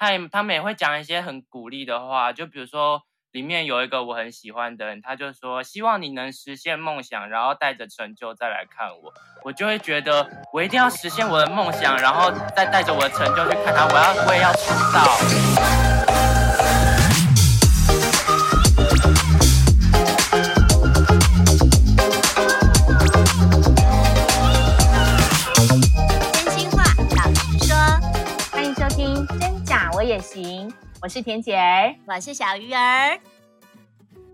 [0.00, 3.02] 他也他们也会讲一些很鼓励的话，就比如说
[3.32, 9.12] 里面有一个我很喜欢的人，他就说希望你能实现梦想，然后带着成就再来看我，
[9.44, 15.99] 我就会觉得我一定要实现我的梦想，然后再带着我的成就去看他，我要我也要出道。
[31.02, 33.18] 我是田姐儿，我是小鱼儿。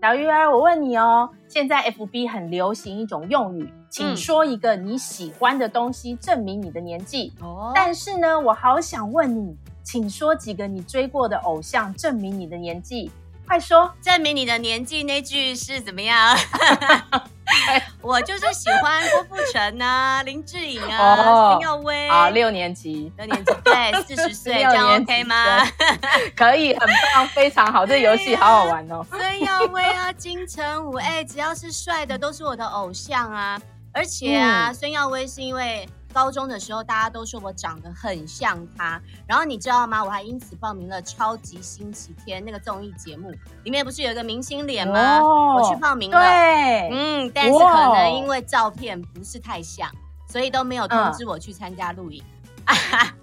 [0.01, 7.31] 小鱼儿，我问你哦，现在 FB 很流行一种用语，请说一个你喜欢的东西，证明你的年纪。
[7.39, 13.09] 哦、嗯，但是呢，我好想问你，请说几个你追过的偶像，证明你的年纪。
[13.47, 16.35] 快说，证明你的年纪那句是怎么样？
[18.01, 25.65] 我就是喜欢郭富城啊，林志颖啊，孙、哦、耀威啊，六年级，六年级，对，四十岁， 这样 OK 吗？
[26.35, 29.05] 可以，很棒，非常好，这个游戏好好玩哦。
[29.09, 33.59] 孙耀威啊，金城武，哎，只要是帅的都是我的偶像啊，
[33.93, 35.87] 而且啊，孙、嗯、耀威是因为。
[36.17, 40.03] 高中的时候，大家都说我长得很像他，然后你知道吗？
[40.03, 43.29] 我还因此报名了《超级星期天》那个综艺节目，
[43.63, 45.19] 里面不是有一个明星脸吗？
[45.19, 49.87] 哦、我去报名了，对，嗯，但是可能因为照片不是太像，
[50.27, 52.23] 所以都没有通知我去参加录影。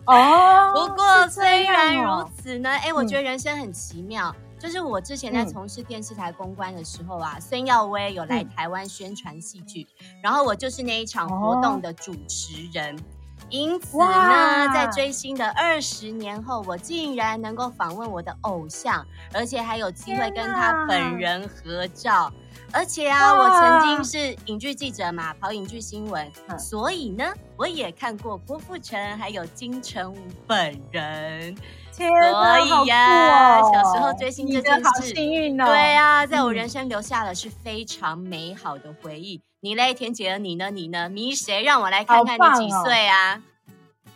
[0.06, 4.32] 哦， 不过虽然如此呢，哎，我觉得人生很奇妙。
[4.38, 13.02] 嗯就是我之前在从事电视台公关的时候啊，孙、嗯、耀威有来台湾宣传戏剧，嗯，然后我就是那一场活动的主持人，哦、
[13.50, 22.32] 因此呢，在追星的二十年后，我竟然能够访问我的偶像，而且还有机会跟他本人合照，
[22.72, 27.22] 而且啊，我曾经是影剧记者嘛，跑影剧新闻，嗯，所以呢，
[27.58, 31.54] 我也看过郭富城还有金城武本人。
[31.96, 35.66] 天所以呀、哦，小时候追星这件事，好幸运哦。
[35.66, 39.36] 对啊，在我人生留下了是非常美好的回忆。
[39.36, 40.70] 嗯、你嘞，田姐儿，你呢？
[40.70, 41.08] 你呢？
[41.08, 41.62] 迷谁？
[41.62, 43.40] 让我来看看你几岁啊？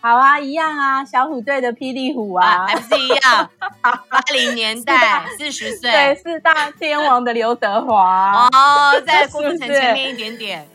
[0.01, 3.51] 好，啊，一样啊，小虎队的霹雳虎啊，啊，还不是一样？
[3.81, 10.69] 八零年代， 四十岁，对，四大天王的刘德华哦，在 郭富城前面一点点。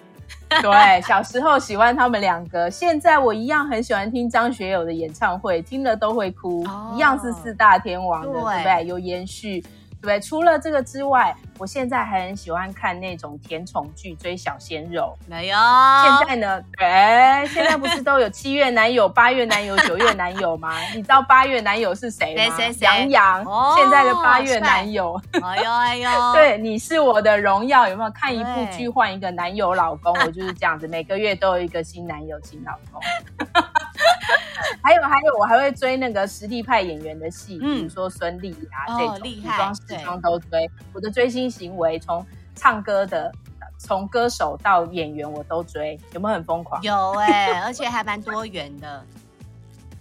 [0.62, 8.86] 对，小时候喜欢他们两个，现在我一样很喜欢听张学友的演唱会，听了都会哭，哦、一样是四大天王的，对，不对？
[8.88, 9.64] 有延续。
[10.02, 15.18] 对，除了这个之外，我现在还很喜欢看那种甜宠剧，追小鲜肉。
[15.28, 15.58] 没有。
[15.58, 16.64] 现在呢？
[16.78, 20.78] 哎，现在不是都有七月男友、八月男友、九月男友吗？
[20.94, 22.56] 你知道八月男友是谁吗？
[22.56, 22.86] 谁谁谁？
[22.86, 23.44] 杨洋。
[23.46, 23.76] 哦。
[23.78, 25.20] 现在的八月男友。
[25.42, 26.10] 哎呦哎呦。
[26.34, 30.14] 对，你是我的荣耀，有没有看一部剧换一个男友老公？
[30.20, 33.02] 我就是这样子，每个月都有一个新男友、新老公。
[34.82, 40.70] 还有还有，我还会追那个实力派演员的戏，嗯、比如说孙俪啊、哦、这种，古装、时装都追。
[40.94, 42.26] 我的追星行为，从
[42.56, 43.32] 唱歌的，
[43.78, 46.82] 从歌手到演员，我都追，有没有很疯狂？
[46.84, 49.06] 有哎、欸，而且还蛮多元的。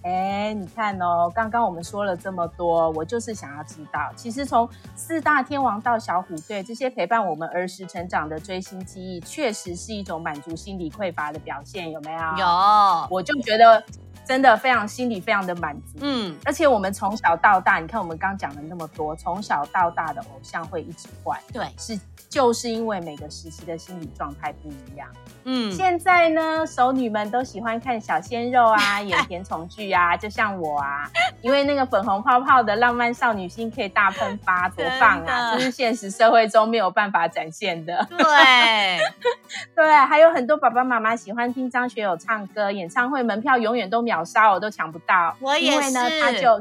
[0.03, 0.11] 哎、
[0.49, 12.19] 欸，你看哦，刚刚我们说了这么多，我就是想要知道，其实从四大天王到小虎队，这些陪伴我们儿时成长的追星记忆，确实是一种满足心理匮乏的表现，有没有？
[12.39, 13.83] 有，我就觉得。
[14.25, 25.09] 真的非常心里非常的满足，嗯，而且我们从小到大，你看我们刚讲了那么多，从小到大的偶像会一直换，对，是就是因为每个时期的心理状态不一样，
[25.45, 31.11] 嗯，现在呢，熟女们都喜欢看小鲜肉啊，演甜宠剧啊，就像我啊，
[31.43, 38.99] 因为那个粉红泡泡的浪漫少女心可以大喷发， 多棒啊，这是现实社会中没有办法展现的，对，
[39.75, 45.37] 对，还有很多爸爸妈妈喜欢听张学友唱歌，演唱会门票永远都秒杀，我都抢不到。
[45.41, 46.61] 我也是，因为呢，他就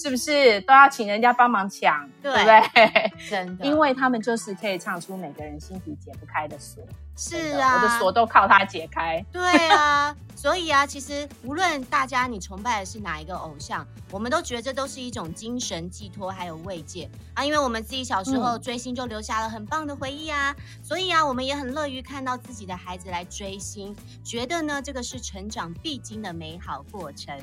[0.00, 3.12] 是不是都要请人家帮忙抢，对，对不对？
[3.28, 6.82] 真的， 因为他们就是可以唱出每个人心底解不开的锁。
[7.16, 9.22] 是啊，我的锁都靠他解开。
[9.30, 17.44] 对啊，所以啊，其实无论大家你崇拜的是哪一个偶像，我们都觉得这都是一种精神寄托还有慰藉啊。
[17.44, 23.94] 因为我们自己小时候追星就留下了很棒的回忆啊，嗯、所以啊，我们也很乐于看到自己的孩子来追星，
[24.24, 27.38] 觉得呢这个是成长必经的美好过程。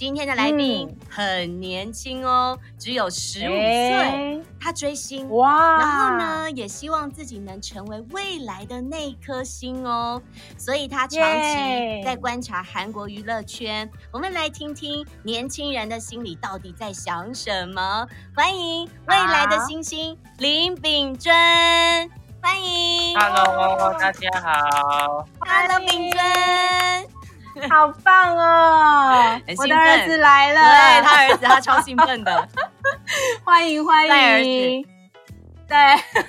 [0.00, 4.42] 今天的来宾很年轻哦，嗯、只有十五岁。
[4.58, 10.22] 他追星哇，然后呢，也希望自己能成为未来的那颗星哦。
[10.56, 13.90] 所以他长期在观察韩国娱乐圈。
[14.10, 18.06] 我们来听听年轻人的心里到底在想什么。
[18.34, 21.30] 欢迎未来的星星林秉尊，
[22.40, 23.14] 欢迎。
[23.18, 25.28] Hello，大家好。
[25.40, 27.19] Hello，秉尊。
[27.70, 29.40] 好棒哦！
[29.58, 32.48] 我的儿子来了，对，他儿子他超兴奋的，
[33.44, 34.06] 欢 迎欢
[34.44, 34.99] 迎。
[35.70, 35.78] 对，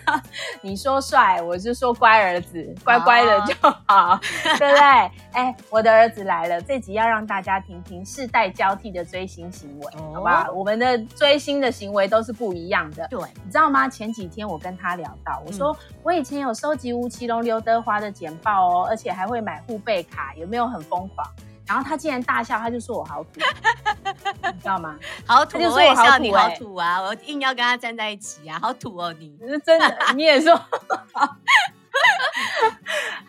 [0.61, 3.55] 你说帅，我是说乖儿子，乖乖的就
[3.87, 5.11] 好，哦、对不对？
[5.31, 10.47] 哎，我的儿子来了，这集要让大家听听世代交替的追星行为，哦、好吧？
[10.53, 13.07] 我们的追星的行为都是不一样的。
[13.07, 13.89] 对，你知道吗？
[13.89, 21.27] 前几天我跟他聊到，我说、嗯、我以前有收集吴奇隆、刘德华的简报哦，而且还会买护贝卡，有没有很疯狂？
[21.71, 23.39] 然后他竟然大笑，他就说我好土，
[24.53, 24.93] 你知道吗？
[25.25, 26.99] 好土，他就说我好土，你好土啊！
[27.01, 29.33] 我硬要跟他站在一起啊，好土哦你！
[29.63, 30.53] 真的，你也说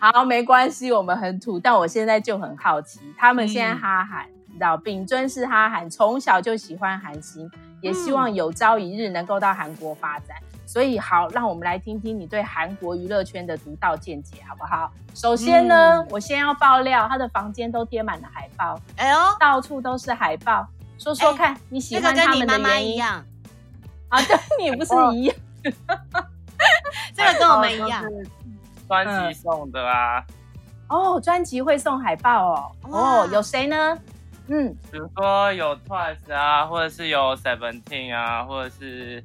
[0.01, 1.61] 好，没关系，我们很土。
[1.61, 7.49] 但我现在就很好奇，他们现在哈韩，嗯、你知道，秉尊是哈韩，从小就喜欢韩星，
[7.81, 10.37] 也希望有朝一日能够到韩国发展。
[10.73, 14.91] 所以好，让我们来听听你对韩国娱乐圈的独到见解，好不好？
[15.15, 20.67] 首先呢，嗯、我先要爆料，他的房间都贴满了海报，哎呦，到处都是海报。
[20.99, 23.05] 说说看，你喜欢他们的原因？
[23.05, 23.23] 啊，
[24.27, 25.37] 跟你不是一样？
[27.15, 28.03] 这个跟我们一样，
[28.89, 30.25] 专辑送的啊。
[30.89, 32.73] 哦，专辑会送海报哦。
[32.85, 33.99] 哦，有谁呢？
[34.47, 39.23] 嗯，比如说有 Twice 啊，或者是有 Seventeen 啊，或者是。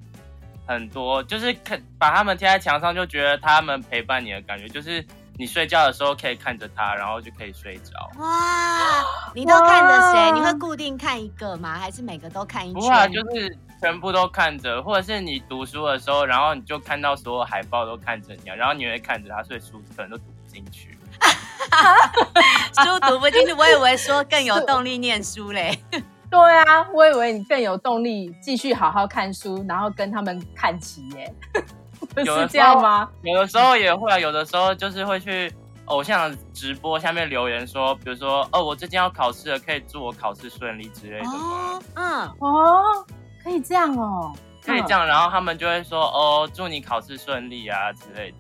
[0.68, 5.04] 很多就是看把他们贴在墙上，就觉得他们陪伴你的感觉，就是
[5.38, 8.12] 你睡觉的时候可以看着他，然后就可以睡着。
[8.20, 9.04] 哇，
[9.34, 10.32] 你都看着谁？
[10.34, 11.80] 你会固定看一个吗？
[11.80, 12.82] 还是每个都看一圈？
[12.82, 20.98] 不会，就是全部都看着，或者是你读书的时候，然后你就看到所有海报都看着你，然后你会看着他，所以书可能都读不进去。
[22.84, 25.80] 书读不进去，我以为说更有动力念书嘞。
[26.30, 31.34] 对啊，我以为你更有动力继续好好看书，然后跟他们看齐耶，
[32.18, 33.10] 是这样吗？
[33.24, 35.52] 有的时候也会，有的时候就是会去
[35.86, 41.80] 偶像直播下面留言说，比如说哦，我最近要考试了，可以祝我考试顺利之类的吗？
[41.96, 43.06] 嗯，哦，
[43.44, 48.38] 可以这样哦，可以这样，然后他们就会说哦，祝你考试顺利啊之类的。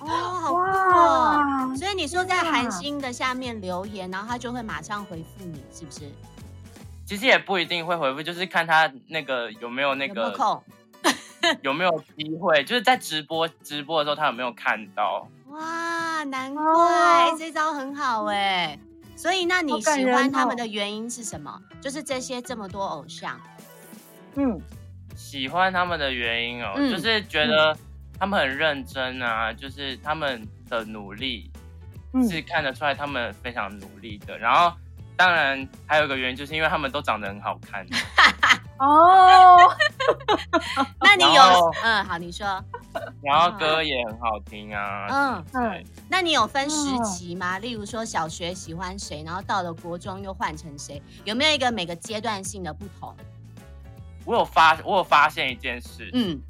[0.00, 1.76] 哦，好酷哦！
[1.76, 6.00] 所以你说在韩星的下面留言，然后他就会马上回复你，是不是？
[7.04, 15.28] 其实也不一定会回复，就是看他那个有没有那个有，没 有没有机会，就是在直播直播的时候他有没有看到？
[15.48, 18.78] 哇，难怪、哦、这招很好哎！
[19.16, 21.60] 所以那你喜欢他们的原因是什么？
[21.80, 23.38] 就是这些这么多偶像，
[24.36, 24.58] 嗯，
[25.14, 27.76] 喜欢他们的原因哦，嗯、就是觉得
[28.18, 31.50] 他们很认真啊，嗯、就是他们的努力
[32.30, 34.72] 是看得出来他们非常努力的，然后。
[35.16, 37.86] 当然，还有一个原因，就是因为他们都长得很好看。
[38.78, 39.56] 哦，
[41.00, 41.42] 那你有
[41.84, 42.46] 嗯，好，你说。
[43.22, 45.06] 然后歌也很好听啊。
[45.08, 45.84] 嗯嗯。
[46.08, 47.58] 那你有分时期吗？
[47.60, 51.00] 例如说小学喜欢谁，然后到了国中又换成谁？
[51.24, 53.14] 有没有一个每个阶段性的不同？
[54.24, 56.10] 我有发，我有发现一件事。
[56.12, 56.40] 嗯。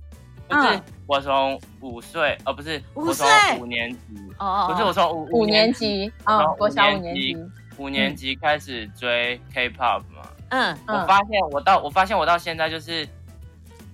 [0.48, 3.26] 就是我从五岁，呃，不是，我从
[3.58, 3.98] 五年级。
[4.38, 6.10] 哦不是，我从五五年级。
[6.24, 7.36] 哦，国小五年级。
[7.82, 13.08] 五年级开始追 K-pop 嘛，嗯，我发现我到我发现我到现在就是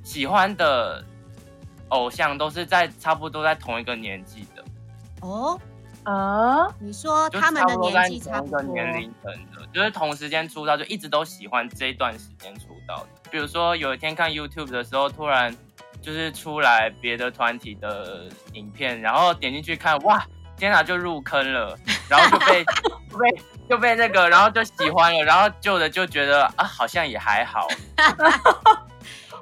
[0.04, 1.02] 喜欢的
[1.88, 4.62] 偶像都是在差不多在同一个年纪的。
[5.22, 5.58] 哦，
[6.04, 13.30] 呃，你说他们的年纪差不多，同一个年龄层的，就是同时间出道，就一直都喜欢这一段时间出道的。
[13.30, 15.56] 比如说有一天看 YouTube 的时候，突然
[16.02, 20.22] 就是出来别的团体的影片，然后点进去看，哇，
[20.58, 21.78] 天哪，就入坑了，
[22.10, 22.62] 然后就被
[23.18, 23.42] 被。
[23.68, 27.68] 就被那个，然后就喜欢了，然后旧的就觉得啊，好像也还好。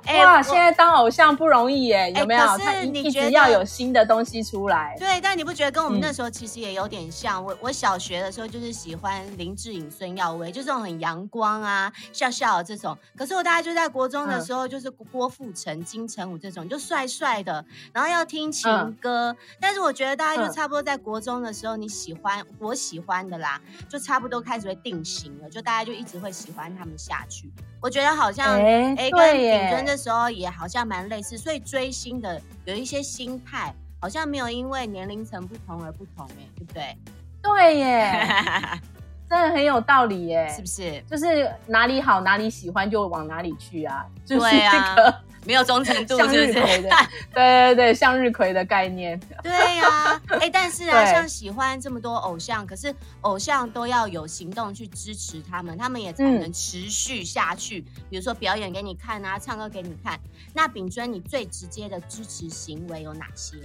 [0.06, 2.40] 欸、哇，现在当偶像不容易耶，有没有？
[2.40, 4.96] 欸、可是你一直要有新的东西出来。
[4.98, 7.42] 对，但你不觉得跟我们那时候其实也有点像？
[7.42, 12.96] 嗯、我我小学的时候就是喜欢林志颖、孙耀威，就这种很阳光啊、笑笑的这种。
[13.16, 18.70] 可是我大概就在国中的时候，就是郭富城、金城武这种，就帅帅的，然后要听情
[19.00, 19.32] 歌。
[19.32, 27.50] 嗯、但是我觉得大概就差不多在国中的时候，你喜欢我喜欢的啦，就差不多开始会定型了，就大家就一直会喜欢他们下去。
[27.86, 36.98] 我觉得好像哎、跟顶尊的时候也好像蛮类似，所以追星的有一些心态好像没有因为年龄层不同而不同，哎，对不对？
[37.40, 38.26] 对耶，
[39.30, 41.00] 真的很有道理耶，是不是？
[41.08, 45.14] 就是哪里好哪里喜欢就往哪里去啊，就是这个。
[45.46, 46.90] 没有忠诚度，向日葵的，
[47.32, 49.18] 对对对，向日葵的概念。
[49.42, 57.84] 对呀、啊， 哎、欸，但是啊，像喜欢这么多偶像，可是偶像都要有行动去支持他们，他们也才能持续下去。
[57.96, 60.18] 嗯、比如说表演给你看啊，唱歌给你看。
[60.52, 63.56] 那秉尊，你最直接的支持行为有哪些？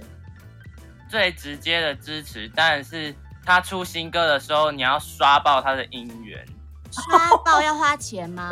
[1.08, 6.46] 最直接的支持当然是他出新歌的时候，你要刷爆他的音源。
[6.92, 8.50] 刷爆要花钱吗？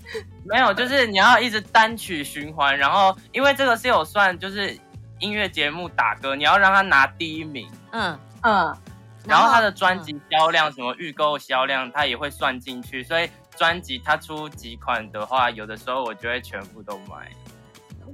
[0.44, 4.76] 没有，就是你要一直单曲循环，然后因为这个是有算，就是
[5.18, 7.70] 音乐节目打歌，你要让他拿第一名。
[7.92, 8.76] 嗯嗯，
[9.24, 17.30] 然后他的专辑销量、什么预购销量，他也会算进去，所以专辑他出几款的话，有的时候我就会全部都买。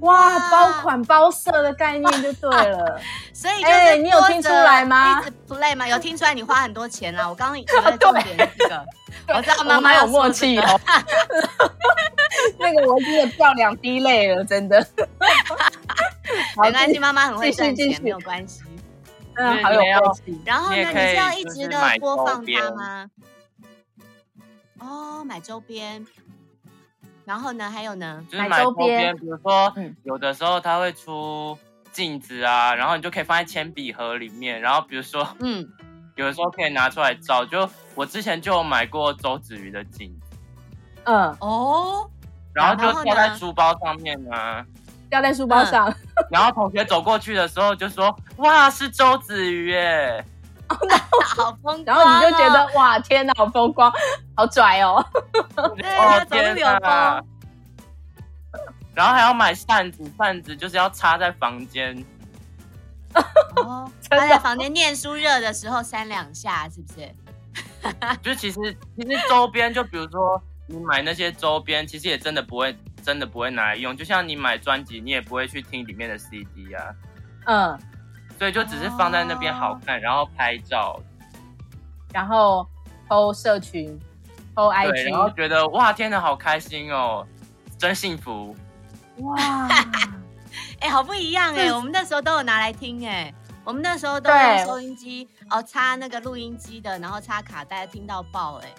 [0.01, 2.99] 哇，包款包色的概念就对了，
[3.33, 5.21] 所以哎、欸，你有听出来吗？
[5.21, 5.87] 一直 play 吗？
[5.87, 7.27] 有听出来你花很多钱啊！
[7.27, 8.85] 我刚刚以为重点是这个，
[9.35, 10.81] 我知道妈妈有默契哦。
[12.57, 14.85] 那个我真的掉两滴泪了，真的。
[16.61, 18.61] 没关系，妈妈很会赚钱，没有关系。
[19.35, 20.39] 嗯，好有默契。
[20.45, 23.09] 然后呢，你是要一直的播放它吗？
[24.79, 26.05] 哦，买周边。
[27.29, 27.69] 然后呢？
[27.69, 28.25] 还有呢？
[28.27, 29.71] 就是买周边，比如说，
[30.01, 31.55] 有的时候它会出
[31.91, 34.59] 镜子啊，然后你就可以放在铅笔盒里面。
[34.59, 35.63] 然后比如说，嗯，
[36.17, 37.45] 有的时候可以拿出来照。
[37.45, 40.37] 就我之前就有买过周子瑜的镜子，
[41.03, 42.09] 嗯哦，
[42.51, 44.65] 然后就吊在书包上面啊，
[45.07, 45.87] 吊在书包上。
[45.87, 45.95] 嗯、
[46.31, 50.25] 然后同学走过去的时候就说：“哇，是周子瑜耶！”
[50.69, 53.91] 好风光，然后你就觉得哇，天哪，好风光，
[54.35, 55.03] 好拽哦！
[55.75, 57.25] 对，他走路有风。
[58.93, 62.03] 然后还要买扇子，扇子就是要插在房间。
[63.55, 67.09] 哦， 他在房间念书热的时候扇两下，是不是？
[68.21, 73.95] 就其实其实周边，就比如说你买那些周边，其实也真的不会，真的不会拿来用。
[73.95, 76.83] 就像你买专辑，你也不会去听里面的 CD 啊。
[77.45, 77.79] 嗯。
[78.39, 80.97] 所以就只是放在那边好看，哦、然后拍照，
[82.13, 82.65] 然后
[83.09, 83.99] po 社群
[84.55, 87.27] ，po IG，然后觉得哇，天哪，好开心哦，
[87.77, 88.55] 真幸福，
[89.17, 89.35] 哇，
[90.79, 93.33] 哎、欸，好不一样哎，我们那时候都有拿来听哎，
[93.65, 98.73] 我们那时候都用收音机哦，插那个录音机的，然后插卡带听到爆哎，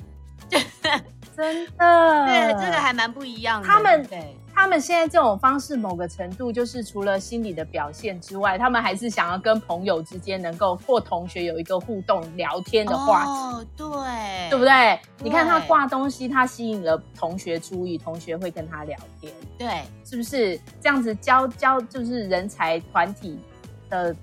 [1.36, 4.34] 真的，对，这个还蛮不一样的，他们对。
[4.60, 14.68] 他们现在这种方式，某个程度就是除了心理的表现之外，他们还是想要跟朋友之间能够或同学有一个互动聊天的话题，哦，对，对不对？
[14.68, 23.40] 对你看他挂东西，他吸引了同学注意，同学会跟他聊天，对，是不是这样子交交就是人才团体
[23.88, 24.14] 的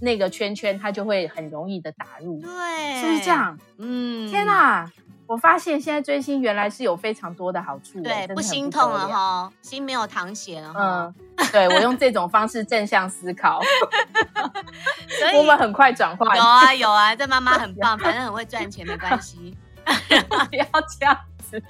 [0.00, 3.58] 那个圈圈，他就会很容易的打入，对，是不是这样？
[3.76, 4.90] 嗯，天哪！
[5.32, 10.74] 我发现现在追星原来是有非常多的好处，对，不心痛了哈，心没有淌血了。
[10.76, 11.14] 嗯，
[11.50, 13.58] 对，我用这种方式正向思考，
[15.18, 16.36] 所以 我们很快转化。
[16.36, 19.56] 有啊有啊，这妈妈很棒，反正很会赚钱，没关系。
[20.50, 20.66] 不要
[21.00, 21.60] 这样子。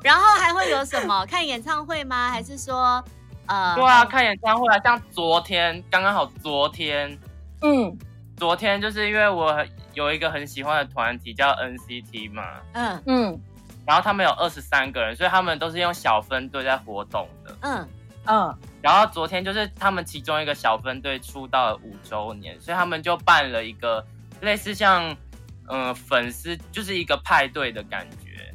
[0.00, 1.26] 然后还会有什么？
[1.26, 2.30] 看演唱会吗？
[2.30, 3.04] 还是说
[3.46, 3.74] 呃？
[3.74, 7.18] 对啊，看演唱会啊，像昨天刚刚好，昨天，
[7.62, 7.98] 嗯，
[8.38, 9.64] 昨天就是因为我。
[9.94, 13.40] 有一个很喜欢的团体叫 NCT 嘛，嗯嗯，
[13.84, 17.88] 然后他们有二十三个人，所以他们都是用小分队在活动的，嗯
[18.26, 18.58] 嗯。
[18.80, 24.06] 然后昨天就是他们其中一个小分队出道了五周年，所以他们就办了一个
[24.40, 25.10] 类似像
[25.66, 28.54] 嗯、呃、粉丝就是一个派对的感觉，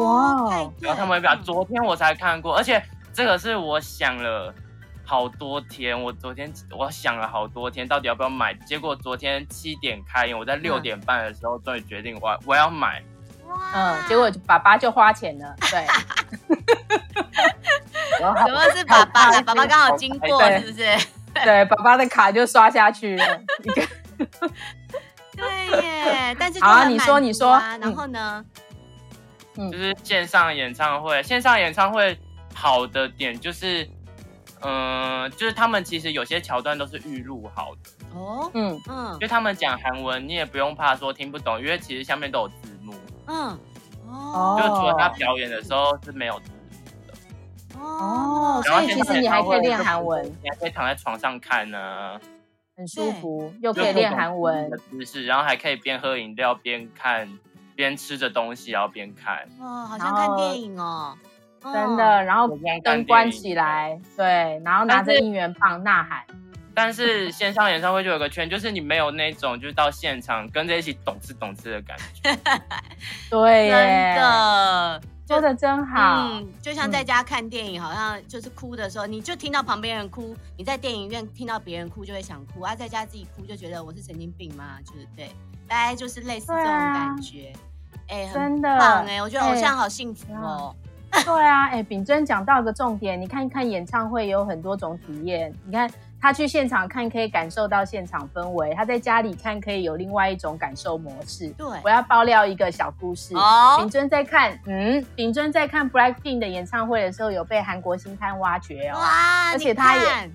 [0.00, 0.72] 哇！
[0.80, 4.54] 然后他们表昨天我才看过，而且这个是我想了。
[5.04, 8.54] 好多天，我昨天我想了好多天，到底要不要买？
[8.54, 13.02] 结果昨天七点开演，我在六点半的时候终于决定我我要买。
[13.74, 15.54] 嗯，结果爸爸就花钱了。
[15.60, 15.84] 对，
[18.18, 19.42] 什么是爸爸？
[19.42, 20.96] 爸爸刚好经过，是不是？
[21.34, 23.40] 对，爸爸的卡就刷下去了。
[25.36, 28.42] 对耶，但是好啊，你说你说，然后呢？
[29.56, 32.18] 嗯，就是线上演唱会，线上演唱会
[32.54, 33.86] 好的点就是。
[34.64, 38.18] 嗯，就是他们其实有些桥段都是预录好的。
[38.18, 38.80] 哦，嗯。
[38.88, 42.94] 嗯，就他们讲韩文，你也不用怕说听不懂，因为其实下面都有字幕，
[43.26, 43.58] 嗯，
[44.08, 52.20] 哦，就除了他表演的时候是没有字幕的，哦，所以其实你还可以练韩文，你还可以躺在床上看呢，
[52.76, 57.28] 很舒服，又可以练韩文的姿势，然后还可以边喝饮料边看，
[57.74, 61.16] 边吃着东西然后边看，哦，好像看电影哦。
[61.62, 62.48] 真的，然后
[62.82, 66.22] 灯关起来，对，然后拿着应援棒呐喊。
[66.74, 72.34] 但是线上演唱会就有个圈，就是你没有那种就是到现场跟着一起懂吃懂吃的感觉。
[73.28, 76.30] 对，真的说的真好。
[76.30, 82.74] 嗯，就像在家看电影，好像就是哭的时候，你就听到旁边人哭；你在电影院听到别人哭，就会想哭啊。
[82.74, 84.78] 在家自己哭，就觉得我是神经病吗？
[84.86, 85.28] 就是对，
[85.68, 87.52] 大概就是类似这种感觉。
[88.08, 90.74] 哎，很棒哎，我觉得偶像好幸福哦。
[91.24, 95.52] 对啊，哎，秉尊讲到一个重点，你看一看演唱会有很多种体验。
[95.66, 95.88] 你看
[96.18, 101.48] 他去现场看，可以感受到现场氛围；他在家里看，可以有另外一种感受模式。
[101.50, 103.36] 对，我要爆料一个小故事。
[103.36, 108.98] 哦，秉尊在看，嗯，秉尊在看 Blackpink 的演唱会的时候，有被韩国星探挖掘哦。
[108.98, 110.30] 哇，而且他也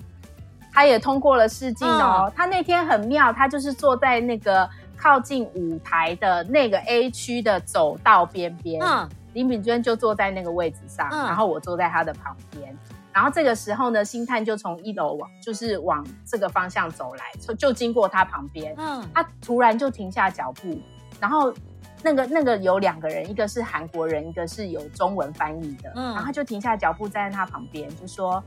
[0.71, 2.25] 他也通过了试镜哦。
[2.29, 8.79] 嗯，他那天很妙，他就是坐在那个靠近舞台的那个 A 区的走道边边。
[8.83, 9.09] 嗯。
[9.37, 12.75] 林敏娟就坐在那个位置上，嗯、然后我坐在她的旁边。
[13.13, 18.73] 然后这个时候呢，星探就从一楼往，就是往这个方向走来，就就经过他旁边。
[18.79, 20.81] 嗯，他突然就停下脚步，
[21.19, 21.53] 然后
[22.01, 25.91] 那个那个有两个人，一个是韩国人，一个是有中文翻译的。
[25.93, 28.43] 嗯，然后他就停下脚步站在他旁边，就说：“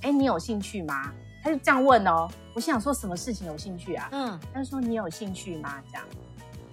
[0.00, 1.12] 哎，你有兴趣吗？”
[1.44, 2.26] 他就这样问哦。
[2.54, 4.08] 我心想说什么事情有兴趣啊？
[4.12, 6.04] 嗯，他就说：“你有兴趣吗？”这样，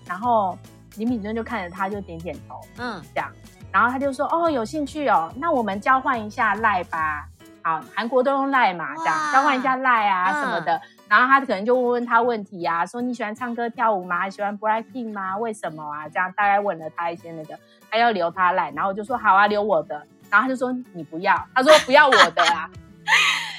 [0.05, 0.57] 然后
[0.97, 2.59] 林敏娟就看着他，就点点头。
[2.77, 3.31] 嗯，这样。
[3.71, 7.27] 然后他就说：“哦，有兴趣哦，那我们交换一下赖吧。
[7.61, 10.75] 好，韩国都用赖嘛，这样交换一下赖啊什么的。
[10.75, 14.19] 嗯、然后他可能就问问他问题啊，说你喜欢唱歌跳舞吗？
[14.19, 15.37] 还喜欢 Blackpink 吗？
[15.37, 16.07] 为什么啊？
[16.07, 17.59] 这样大概问了他一些那个，
[17.91, 19.95] 他要留他赖，然后我就说好啊，留我的。
[20.29, 22.69] 然后他就说你不要，他说不要我的啊。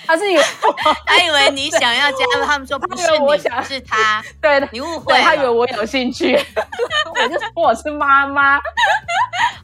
[0.09, 0.43] 他是以为
[1.05, 6.35] 他以为你想要加入，他们说不是我想是他，对你误会，他以为 我有兴趣，
[7.23, 8.57] 我就说我是妈妈。”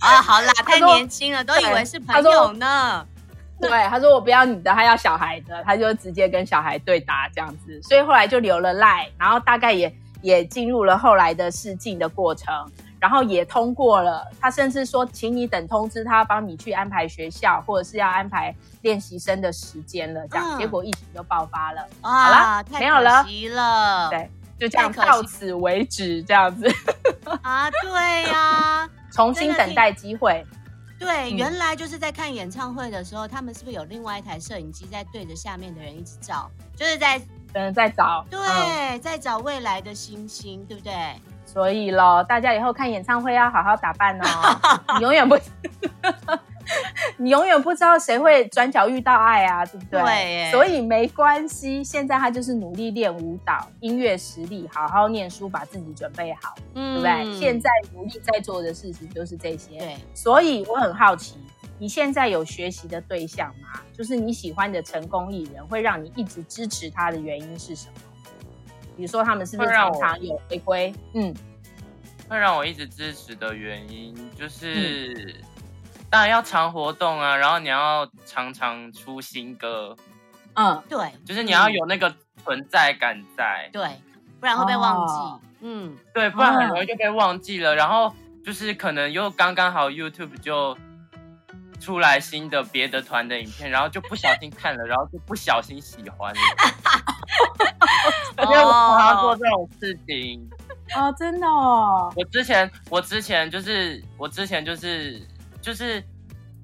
[0.00, 3.06] 啊，好啦，太年轻了，都以为是朋友呢。
[3.58, 12.52] 对，他说我不要你的，他要小孩的，他就直接跟小孩对答这样子，所以后来就留了赖，然后大概也也进入了后来的试镜的过程，
[13.04, 14.26] 然后也通过了。
[14.40, 20.26] 他甚至说，请你等通知他，帮你去安排学校，或者是要安排练习生的时间了。
[20.28, 21.86] 这样，嗯、结果疫情就爆发了。
[22.00, 23.22] 啊、好了，没有了，
[23.54, 26.66] 了对，就这样到此为止，这样子。
[27.42, 28.90] 啊，对呀、啊。
[29.12, 30.42] 重新等待机会。
[30.98, 36.50] 对，嗯、原来就是在看演唱会的时候，他们是不是有另外一台摄影机在对着下面的人一直照？
[36.74, 37.20] 就是在
[37.52, 40.92] 嗯，在找，对，嗯、在找未来的星星，对不对？
[41.54, 44.24] 所以咯，大家以后看演唱会要好好打扮哦，
[44.98, 45.38] 你永远不。
[47.18, 50.00] 你永远不知道谁会转角遇到爱啊，对不对？
[50.00, 51.84] 对，所以没关系。
[51.84, 57.38] 现在他就是努力练舞蹈、音乐实力，好好念书，把自己准备好，嗯、对不对？
[57.38, 59.78] 现在努力在做的事情就是这些。
[59.78, 61.36] 对，所以我很好奇，
[61.78, 63.80] 你现在有学习的对象吗？
[63.92, 68.00] 就是你喜欢的成功艺人，会让你一直支持他的原因是什么？
[68.96, 70.94] 比如说他们是不是常常有回归？
[71.14, 71.34] 嗯，
[72.28, 75.14] 会让我一直支持的原因就是。
[75.40, 75.50] 嗯。
[76.10, 79.96] 当然要常活动啊，然后你要常常出新歌，
[80.54, 84.00] 嗯，对，就是你要有那个存在感在，对，
[84.38, 87.72] 不然会被忘记，哦、嗯，对，不然很容易就被忘记了。
[87.72, 90.78] 哦、然后就是可能又刚刚好 YouTube 就
[91.80, 96.40] 出来新的别的团的影片，然后就不小心看了，然后就不小心喜欢了，
[98.36, 100.50] 我就常常做这种事情
[100.94, 102.12] 哦，真的哦。
[102.16, 105.26] 我之前我之前就是我之前就是。
[105.64, 106.04] 就是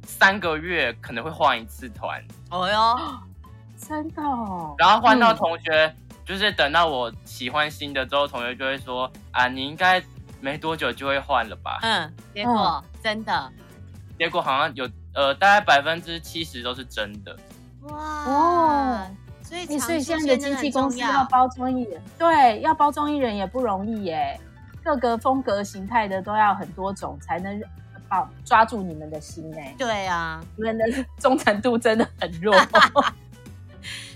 [0.05, 2.99] 三个月可能会换一次团哦哟，
[3.89, 4.75] 真的哦。
[4.77, 10.03] 然后换到同学，嗯、就是等到我喜欢新的之后，同学就会说啊，你应该
[10.39, 11.79] 没多久就会换了吧？
[11.81, 13.53] 嗯，结果、嗯、真的，
[14.19, 17.35] 结果好像有呃，大概百分之七十都是真的。
[17.85, 19.07] 哇哦，
[19.51, 24.39] 所以所以现在的经纪公司要包装艺人，对，要包装艺人也不容易耶，
[24.85, 27.61] 各个风格形态的都要很多种才能。
[28.13, 29.73] 好，抓住你们的心哎！
[29.79, 30.85] 对啊，你们的
[31.19, 32.53] 忠诚度真的很弱，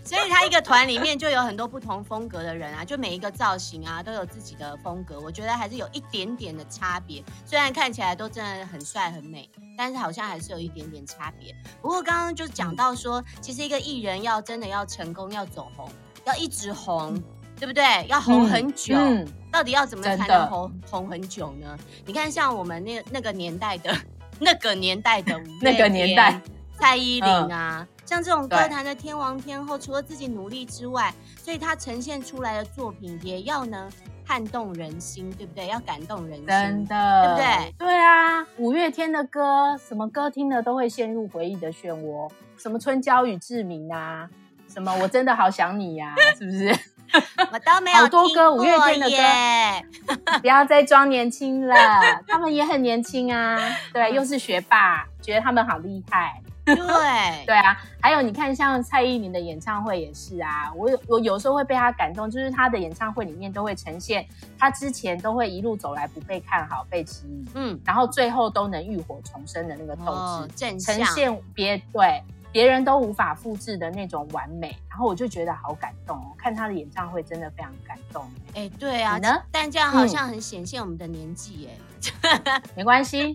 [0.05, 7.25] 所以他一个团里面就有很多不同风格的人啊，就每一个造型啊都有自己的风格，我觉得还是有一点点的差别。
[7.47, 11.55] 虽然看起来都真的很帅很美，但是好像还是有一点点差别。
[11.81, 15.91] 不过刚刚就讲到说，其实一个艺人要真的要成功要走红，
[16.27, 17.15] 要一直红。
[17.15, 17.25] 嗯
[17.57, 17.85] 对不对？
[18.09, 21.79] 要红很久，嗯嗯、到底要怎么才能红红很久呢？
[22.05, 23.97] 你看，像我们那那个年代的，
[24.41, 26.39] 那个年代的那个年代，
[26.79, 33.91] 蔡依林啊，嗯、像这种歌坛的天王天后，除了自己努力之外，所以他呈现出来的作品也要能
[34.27, 35.69] 撼动人心，对不对？
[35.69, 37.75] 要感动人心，真的，对不对？
[37.79, 44.29] 对啊，五月天的歌，什么歌听了都会陷入回忆的漩涡，什么春娇与志明啊，
[44.69, 46.75] 什么我真的好想你呀、啊， 是不是？
[47.53, 51.77] 我都没有好多歌，五月天的歌， 不要再装年轻了，
[52.27, 53.57] 他们也很年轻啊。
[53.93, 56.41] 对，又是学霸，觉得他们好厉害。
[56.75, 64.27] 对对啊，还有你看，像蔡依林的演唱会也是啊，我有我有时候会被她感动，就是她的演唱会里面都会呈现
[64.59, 72.23] 她之前都会一路走来不被看好、被质疑，嗯，然后最后都能浴火重生的那个斗志，哦、呈现别对。
[72.55, 76.31] 别人都无法复制的那种完美，然后我就觉得好感动哦。
[76.39, 78.31] 看她的演唱会真的非常感动。
[78.55, 79.43] 哎，对啊，呢？
[79.51, 82.63] 但这样好像很显现我们的年纪哎。
[82.77, 83.35] 没关系，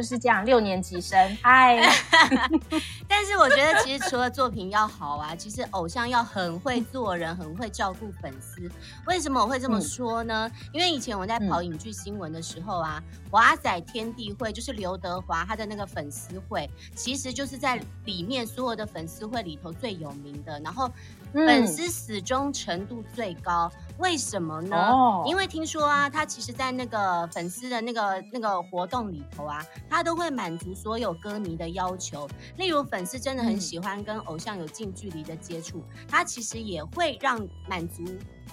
[0.00, 1.78] 就是这样，六年级生，嗨。
[3.06, 8.66] 但是我觉得，其实除了作品要好啊，其实偶像要很会做人，很会照顾粉丝。
[9.06, 10.50] 为什么我会这么说呢？
[10.54, 20.90] 嗯、因为以前我在跑影剧新闻的时候啊，华仔天地会就是刘德华他的那个粉丝会，其实就是在里面所有的粉丝会里头最有名的，然后
[21.34, 23.70] 粉丝死忠程度最高。
[24.00, 24.76] 为什么呢？
[24.76, 32.28] 哦、因为听说啊，他其实，在那个粉丝的那个那个活动里头啊，他都会满足所有歌迷的要求。
[32.56, 38.02] 例如，粉丝真的很喜欢跟偶像有近距离的接触，他其实也会让满足。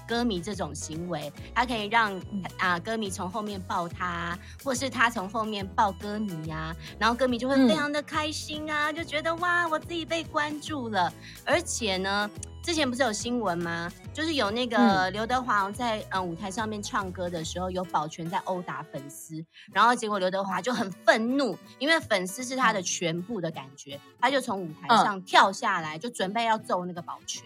[0.07, 2.21] 歌迷这种行为，他可以让
[2.59, 11.11] 啊歌迷从后面抱他，或是他从后面抱歌迷呀、啊，然后歌迷就会非常的开心啊，嗯、就觉得哇，我自己被关注了。
[11.43, 12.29] 而且呢，
[12.63, 13.91] 之前不是有新闻吗？
[14.13, 27.43] 就是有那个刘德华在嗯舞台上面唱歌的时候，有保全在殴打粉丝，然后结果刘德华就很愤怒，因为粉丝是他的全部的感觉，他就从舞台上跳下来，就准备要揍那个保全。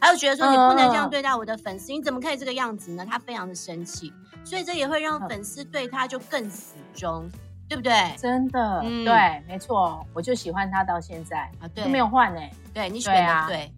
[0.00, 3.04] 他就觉得说，你不能这样对待我的粉丝，你怎么可以这个样子呢？
[3.04, 4.10] 他非常的生气，
[4.44, 7.30] 所以这也会让粉丝对他就更死忠，
[7.68, 8.14] 对不对？
[8.16, 12.40] 真的，嗯、对，没错，我就喜欢他到现在啊，对，都没有换呢。
[12.72, 13.70] 对，你选的对，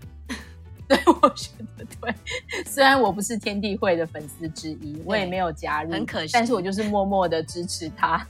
[1.07, 2.15] 我选的对。
[2.65, 8.27] 虽然我不是天地会的粉丝之一，我也没有加入，很可惜，但是我就是默默的支持他。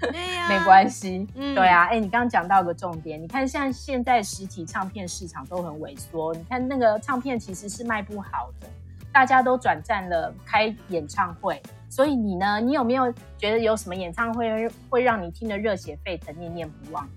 [0.00, 1.26] 对呀、啊， 没关系。
[1.34, 8.68] 嗯，对啊，哎，你刚刚讲到个重点，你看像现在实体唱片市场都很萎缩，你看那个唱片其实是卖不好的，
[9.12, 17.08] 大家都转战了开演唱会，所以你呢，你有没有觉得有什么演唱会会让你听得热血沸腾、念念不忘？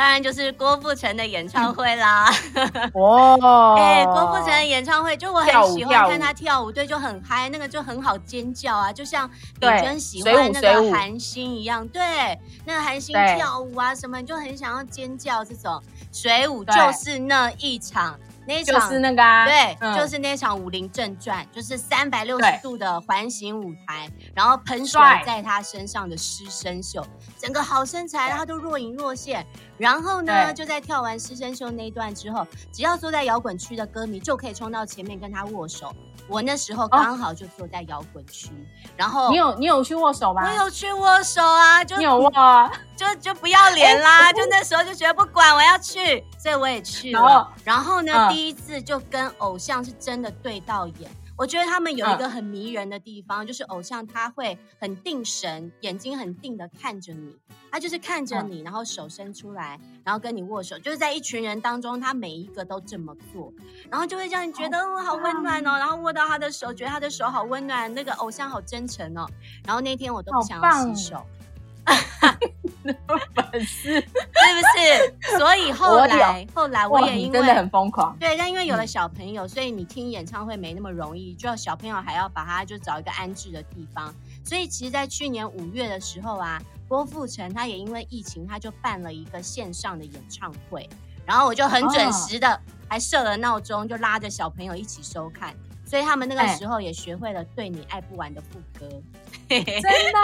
[0.00, 2.32] 当然就是郭富城的演唱会啦！
[2.96, 12.00] 哦，哎，郭富城的演唱会，就我很喜欢看他跳舞，对，就很嗨，那个就很好尖叫啊，就像你很喜欢那个韩星一样，对，
[12.64, 15.44] 那个韩星跳舞啊什么，你就很想要尖叫。
[15.44, 18.18] 这种水舞就是那一场。
[18.46, 27.06] 那一场就是那个啊，对，嗯、就是那场《武林正传》，就是三百六十度的环形舞台，然后喷水在他身上的师生秀，
[27.38, 29.46] 整个好身材，他都若隐若现。
[29.80, 35.90] 然后呢，就在跳完师生秀那一段之后，只要坐在摇滚区的歌迷就可以冲到前面跟他握手。
[36.28, 40.42] 我那时候刚好就坐在摇滚区，哦、然后你有你有去握手吗？
[40.46, 42.28] 我有去握手啊，就你有握？
[42.28, 47.10] 啊，就就不要脸啦，欸、就那时候就觉得不管我要去，所以我也去
[47.64, 51.10] 然后呢，嗯、第一次就跟偶像是真的对到眼。
[51.40, 57.34] 我觉得他们有一个很迷人的地方，嗯、就是偶像他会很定神，眼睛很定的看着你，
[57.70, 63.50] 他就是看着你，嗯、然后手伸出来，然后跟你握手，就是在一群人当中，他每一个都这么做，
[63.90, 69.26] 然后就会让你觉得哦，好温暖哦，然后握到他的手，觉得他的手好温暖，那个偶像好真诚哦，
[69.64, 71.24] 然后那天我都不想要洗手。
[73.50, 74.08] 粉丝是不
[75.28, 75.38] 是？
[75.38, 84.14] 所以后来后来我也因为真的很疯狂，对，但因为有了小朋友，所以你听演唱会没那么容易，就要小朋友还要把他就找一个安置的地方。
[84.44, 90.88] 所以其实，在去年五月的时候啊，郭富城他也因为疫情，他就办了一个线上的演唱会，
[91.26, 95.54] 然后我就很准时的还设了闹钟，就拉着小朋友一起收看。
[95.90, 98.88] 所以他们那个时候也学会了对你爱不完的副歌，
[99.48, 100.20] 真的，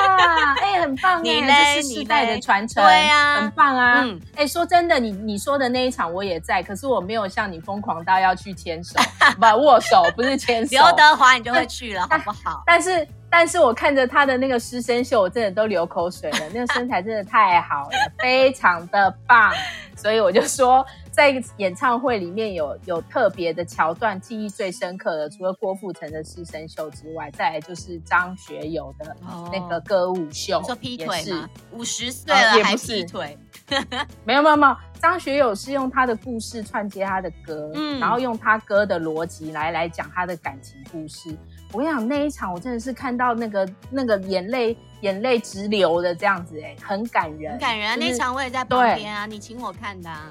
[0.61, 4.03] 哎、欸，很棒 哎，这是世代的传承，对呀、啊，很棒啊。
[4.05, 8.95] 嗯，哎、欸，说真的，你你说的那一场我也在，可是我没有像你疯狂到要去牵手，
[9.41, 10.69] 不握手，不是牵手。
[10.71, 12.63] 刘德华你就会去了，好不好？
[12.65, 17.91] 但是但是我看着他的那个师生秀，我真的都流口水了，那个身材真的太好了，
[18.23, 19.53] 非常的棒，
[19.97, 20.87] 所以我就说。
[21.17, 29.17] 在演唱会里面有有特别的桥段，记忆最深刻的，除了郭富城的师生秀之外，再来就是张学友的
[29.51, 30.63] 那个歌舞秀。
[30.65, 31.49] 说劈腿吗？
[31.73, 33.39] 五十岁了还劈腿？
[34.27, 41.35] 没有没有没有，张学友是用他的故事串接他的歌，嗯，然后用他歌的逻辑来来讲他的感情故事。
[41.73, 47.99] 我跟你讲，那一场我真的是看到那个那个眼泪眼泪直流的这样子，哎，很感人，很感人。
[47.99, 50.31] 就是、那场我也在旁边啊，你请我看的、啊。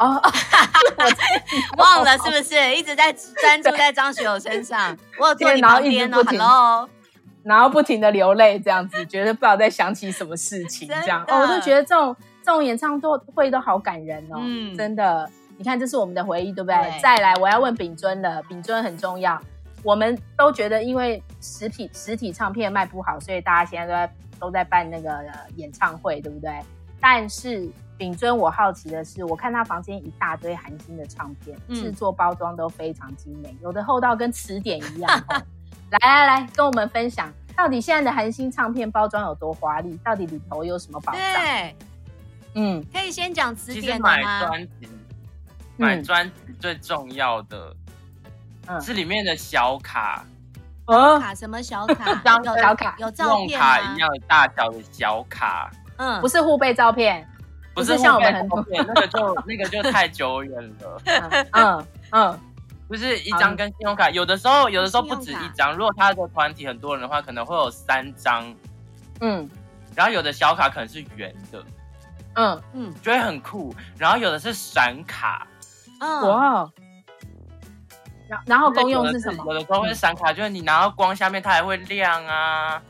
[0.00, 0.20] 哦，
[1.78, 2.74] 忘了是不是？
[2.74, 4.96] 一直在专 注在张学友身上。
[5.18, 6.88] 我有坐你旁边哦，Hello，
[7.44, 11.24] 然后不停的流泪，这样子，觉得不知道在想起什么事情，这样。
[11.28, 13.00] 哦，我就觉得这种这这种演唱
[13.32, 15.30] 会都好感人哦，嗯，真的。
[15.56, 16.74] 你看，这是我们的回忆，对不对？
[16.76, 17.00] 对。
[17.00, 19.40] 再来，我要问秉尊了，秉尊很重要。
[19.84, 25.10] 我们都觉得，因为实体实体唱片卖不好，所以大家现在都在都在办那个
[25.54, 26.50] 演唱会，对不对？
[27.00, 35.24] 但是秉尊，我好奇的是，我看他房间一大堆韩星的唱片，制作包装都非常精美，有的厚到跟词典一样。
[35.92, 40.00] 来来来，跟我们分享，到底现在的韩星唱片包装有多华丽？
[40.02, 41.20] 到底里头有什么宝藏？
[41.20, 41.76] 对，
[42.54, 44.16] 嗯，可以先讲词典吗？
[44.16, 44.88] 买专辑，
[45.76, 47.76] 买专辑最重要的。
[48.80, 50.24] 是里面的小卡，
[50.86, 52.22] 小卡什么小卡？
[52.46, 57.28] 有小卡有照片卡一样的大小的小卡，嗯，不是护背照片，
[57.74, 61.02] 不是像我们很多那个就那个就太久远了，
[61.52, 62.40] 嗯嗯，
[62.88, 68.52] 不是一张跟信用卡，有的时候有的时候不止一张，如果他的团体很多人的话，可能会有三张，
[69.20, 69.48] 嗯，
[69.94, 71.64] 然后有的小卡可能是圆的，
[72.34, 75.46] 嗯嗯，就会很酷，然后有的是闪卡，
[76.00, 76.70] 嗯哇。
[78.46, 79.44] 然后功用是什么？
[79.48, 82.80] 有的时候会闪卡，就是你拿到光下面，它还会亮啊。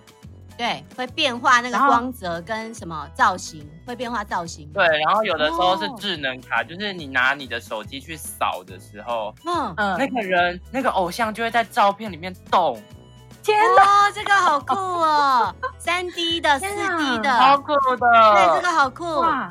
[0.60, 4.70] 对，会变化那个光泽跟什么造型，会变化造型。
[4.74, 12.78] 对，然后有的时候是智能卡，就是你拿你的手机去扫的时候，嗯嗯，那个人那个偶像就会在照片里面动。
[13.42, 15.54] 天哪，这个好酷哦！
[15.78, 17.96] 三 D 的、四 D 的，好酷的。
[17.96, 19.04] 对，这个好酷。
[19.04, 19.50] 哇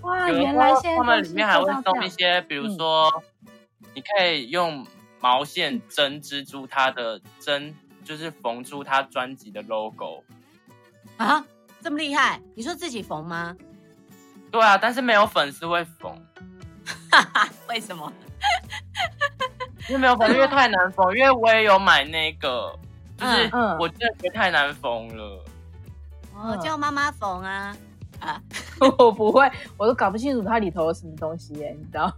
[0.00, 3.22] 哇，原来现在他们里面还会送一些，比如说。
[3.94, 4.86] 你可以用
[5.20, 10.24] 毛线针织出它的针，就是缝出他专辑的 logo
[11.16, 11.44] 啊，
[11.80, 12.40] 这么厉害？
[12.54, 13.56] 你说自己缝吗？
[14.50, 16.14] 对啊，但是没有粉丝会缝，
[17.68, 18.12] 为什么？
[19.88, 21.06] 因为没有粉丝，因为太难缝。
[21.16, 22.78] 因为我也有买那个，
[23.16, 25.44] 就是我真的觉得太难缝了。
[26.34, 27.76] 我叫妈妈缝啊
[28.20, 28.40] 啊！
[28.98, 32.12] 我不会，我都搞不清楚它里头有什么东西耶，你知道？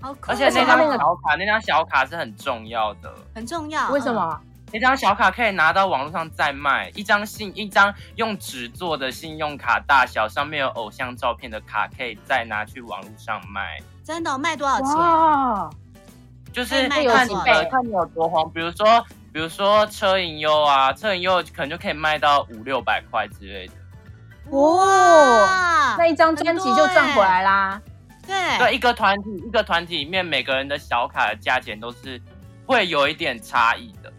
[0.00, 3.90] 好而且那张小卡，那张小卡是很重要的，很重要。
[3.90, 4.40] 为什么？
[4.72, 13.80] 那张小卡可以拿到网络上再卖，一张信，一张用纸做的信用卡大小，上面有偶像照片的卡，可以再拿去网络上卖。
[14.04, 14.38] 真的？
[14.38, 14.94] 卖多少钱？
[14.94, 15.70] 哇！
[16.52, 18.50] 就是看你的，看你有多红。
[18.52, 23.74] 比如说，比如说车银优啊，车银优可能就可以卖到五六百块之类的。
[24.56, 25.96] 哇！
[25.98, 27.80] 那一张专辑就赚回来啦。
[28.26, 32.20] 对，对，一个团体，一个团体里面每个人的小卡的价钱都是
[32.66, 34.12] 会有一点差异的。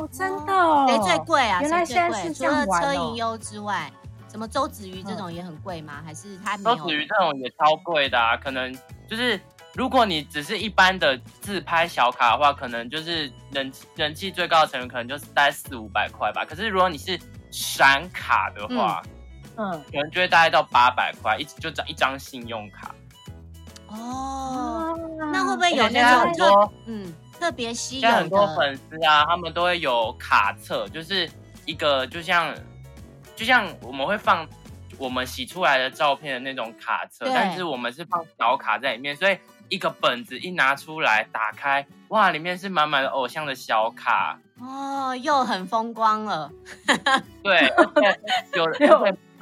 [0.00, 0.86] 哦，真的？
[0.88, 1.60] 谁最贵啊？
[1.60, 2.64] 原来现在是这样哦。
[2.64, 3.90] 除了车银优之外，
[4.30, 6.02] 什么周子瑜这种也很贵吗？
[6.04, 6.56] 还是他？
[6.56, 8.36] 周子瑜这种也超贵的啊！
[8.36, 8.72] 可能
[9.08, 9.38] 就是
[9.74, 16.44] 如果你只是一般的自拍小卡的话，可能就是人人气最高的成员可能就是大概四五百块吧。
[16.48, 17.18] 可是如果你是
[17.50, 19.02] 闪卡的话，
[19.56, 22.94] 嗯，可能就会大概到八百块，一就一张信用卡。
[23.88, 24.96] 哦，
[25.32, 28.16] 那会不会有那种特嗯特别稀有的？
[28.16, 31.28] 很多粉丝啊，他们都会有卡册，就是
[31.64, 32.54] 一个就像
[33.34, 34.46] 就像我们会放
[34.98, 39.38] 我们洗出来的照片的那种卡册，但是我们是放小卡在里面，所以
[39.70, 44.38] 一个本子一拿出来打开，哇，里面是满满的偶像的小卡。
[44.60, 46.52] 哦，又很风光了。
[47.42, 47.72] 对，
[48.52, 48.64] 有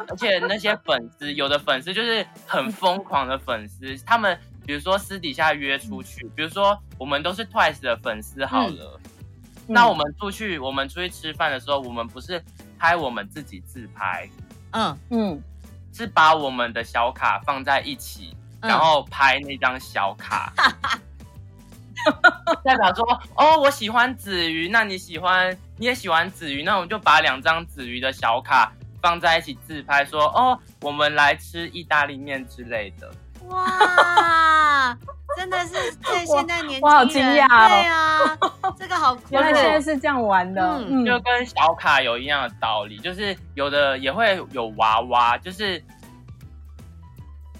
[0.06, 9.10] 而且那些粉丝，有的粉丝就是很疯狂的粉丝，他们比如说私底下约出去，比如说我们都是 Twice 的粉丝好了，嗯、
[9.66, 12.44] 那我们出去，我们出去吃饭的时候，我们不是
[12.78, 14.28] 拍我们自己自拍，
[14.72, 14.98] 嗯。
[15.08, 15.42] 嗯，
[15.94, 20.52] 是把我们的小卡放在一起，然后拍那张小卡。
[20.58, 20.92] 嗯
[22.62, 23.04] 代表说
[23.36, 33.10] 哦，我喜欢子瑜，那你喜欢，你也喜欢子瑜，那我们就把两张子瑜的小卡放在一起自拍说，说哦，我们来吃意大利面之类的。
[33.50, 34.96] 哇，
[35.36, 37.68] 真的是对现在年轻人，我好惊讶哦。
[37.68, 45.82] 对啊，这个好酷，原来现在是这样玩的，嗯，就跟小卡有一样的道理，就是有的也会有娃娃，就是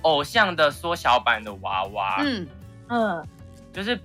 [0.03, 2.46] 偶像的缩小版的娃娃，嗯。
[2.88, 3.27] 嗯，
[3.72, 3.98] 就是。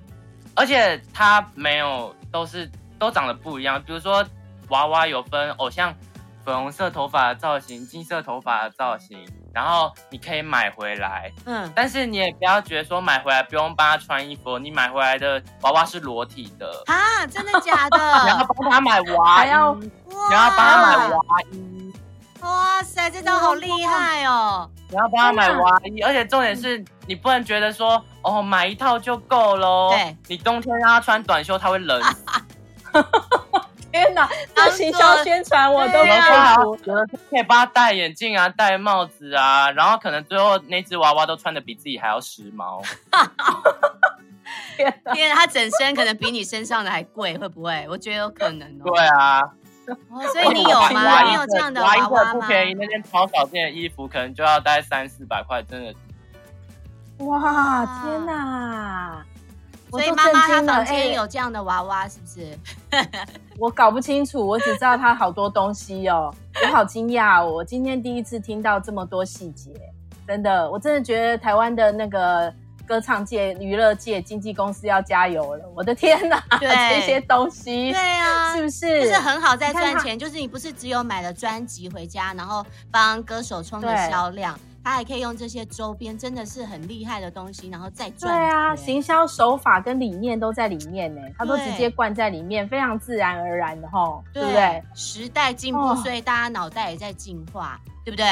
[0.56, 2.70] 而且它没有都是
[3.00, 4.24] 都长得不一样，比如说
[4.68, 5.92] 娃娃有分偶像
[6.46, 17.26] 粉红色头发的造型、金色头发的造型，然后你可以买回来，嗯，但是你也不要觉得说买回来不用帮他穿衣服，你买回来的娃娃是裸体的啊？
[17.28, 17.98] 真的假的？
[18.24, 21.94] 你要帮他买娃衣，你要帮他买娃衣，
[22.42, 24.70] 哇塞，这招好厉害哦！
[24.90, 28.04] 你要帮他买娃衣，而且重点是你不能觉得说。
[28.26, 29.90] 哦，买一套就够喽。
[29.92, 32.24] 对，你冬天让他穿短袖，他会冷死。
[33.94, 36.20] 天哪，那行销宣传我都佩
[36.56, 36.78] 服。
[36.84, 42.84] 有的可以帮他戴眼镜啊，戴帽子啊，然后可能最后那只娃娃都穿的比自己还要时髦。
[44.76, 47.86] 天哪，因为他整身可能比你身上的还贵，会不会？
[47.88, 48.84] 我觉得有可能哦。
[48.86, 49.42] 对啊。
[50.10, 51.22] 哦，所以你有吗？
[51.30, 52.34] 你有这样的娃娃吗？
[52.34, 55.94] 不便宜，那件超少件的衣服可能就要大概三四百块，真的。
[57.26, 59.24] 哇，天哪！
[59.92, 62.58] 所以妈妈她房间有这样的娃娃，是不是？
[63.60, 66.34] 我搞不清楚，我只知道它好多东西哦。
[66.62, 69.72] 我好惊讶，我今天第一次听到这么多细节，
[70.28, 72.54] 真的，我真的觉得台湾的那个。
[72.86, 75.64] 歌唱界、娱乐界、经纪公司要加油了！
[75.74, 79.04] 我的天哪，对这些东西，对啊，是不是？
[79.04, 80.20] 就是很好在赚钱。
[80.20, 88.38] 就是你不是只有买了专辑回家，然后帮歌手冲的销量，他还可以用这些周边，真的是很厉害的东西，然后再赚。
[88.38, 94.84] 对啊，行销手法跟理念都在里面呢，他都直接灌在里面，非常自然而然的吼，对不对？
[94.94, 98.26] 时代进步，所以大家脑袋也在进化，对不对？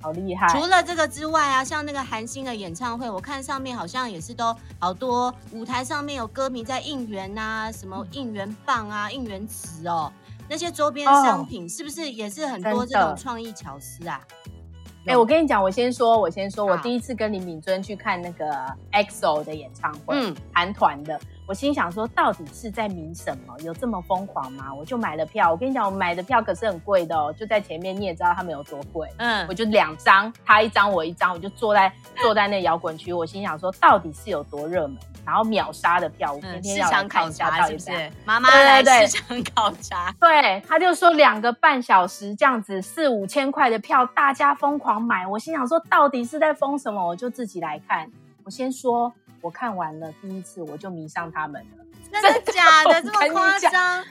[0.00, 0.46] 好厉害！
[0.46, 10.12] 除了这个之外啊，像那个韩星的演唱会，我看上面好像也是都好多舞台上面有歌迷在应援啊，什么应援棒啊、应援词哦，
[10.48, 14.20] 那些周边商品、哦、是不是也是很多这种创意巧思啊？
[15.06, 18.46] 哎、欸，我跟你讲，我先说，我先说，我第一次跟林敏尊去看那个
[18.92, 21.18] EXO 的演唱会，嗯，韩团的。
[21.46, 23.54] 我心想说，到底是在迷什么？
[23.60, 24.74] 有这么疯狂吗？
[24.74, 25.50] 我就买了票。
[25.50, 29.08] 我跟你讲，我买的票可是很贵的哦，就在前面，你也知道他们有多贵。
[29.16, 33.10] 嗯，我就两张，他一张，我一张，我就坐在坐在那摇滚区。
[33.10, 34.98] 我心想说，到底是有多热门？
[35.28, 40.10] 然后秒杀的票，我今天要来看一下到底是，是妈妈来市场考察。
[40.18, 45.26] 对，他就说两个半小时这样子，四五千块的票，大家疯狂买。
[45.26, 47.06] 我心想说，到底是在疯什么？
[47.06, 48.10] 我就自己来看。
[48.44, 49.12] 我先说。
[49.40, 51.84] 我看完了第一次，我就迷上他们了。
[52.10, 53.00] 真的假的？
[53.08, 54.04] 这么夸张？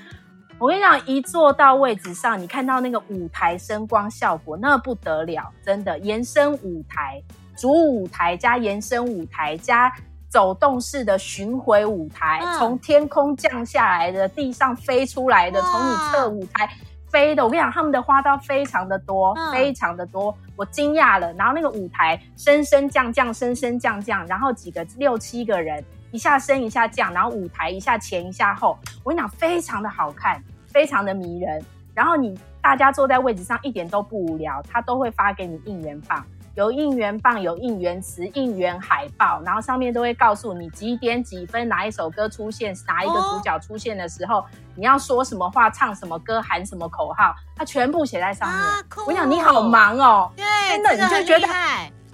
[0.58, 7.21] 我跟你讲，一坐到位置上，你看到那个舞台声光效果，那不得了，真的延伸舞台、
[7.58, 9.93] 主舞台加延伸舞台加
[10.30, 16.70] 走动式的巡回舞台，从、嗯、天空降下来的，地上飞出来的，从你侧舞台。
[17.10, 21.32] 飞的，我跟你讲，他们的花招非常的多，嗯、非常的多，我惊讶了。
[21.34, 31.63] 然后那个舞台升升降降，升升降降，然后几个六七个人一下升一下降，然后舞台一下前一下后，我跟你讲，非常的好看，非常的迷人。
[31.94, 36.22] 然后你大家坐在位置上一点都不无聊，他都会发给你应援棒。
[36.58, 48.58] 有应援棒，有应援词、应援海报，然后上面都会告诉你几点几分哪一首歌出现，哪一个主角出现的时候，哦、你要说什么话、唱什么歌、喊什么口号，它全部写在上面。
[48.58, 51.48] 啊、我想你好忙哦，对，真的，你就觉得。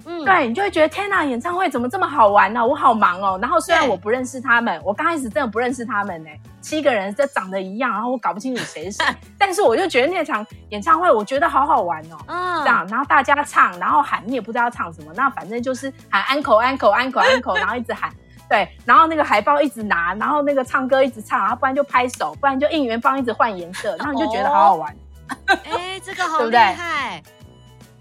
[0.04, 2.60] 嗯，对，你就会觉得天哪，演唱会怎么这么好玩呢？
[2.60, 2.66] 啊？
[2.66, 3.38] 我好忙哦。
[3.40, 6.28] 然后虽然我不认识他们，我刚开始真的不认识他们呢，
[6.64, 9.04] 七个人这长得一样，然后我搞不清楚谁是谁。
[9.38, 12.16] 但是我就觉得那场演唱会，我觉得好好玩哦。
[12.26, 18.10] 嗯，这样，然后大家唱，然后喊，你也不知道唱什么，那反正就是喊 uncle uncle uncle uncle，，然后一直喊。
[18.48, 24.96] 对，然后那个海报一直拿，然后那个唱歌一直唱，然后不然就拍手，不然就应援棒一直换颜色，然后你就觉得好好玩。
[25.64, 27.22] 哎，这个好厉害。